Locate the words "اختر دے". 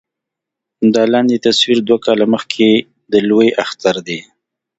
3.63-4.19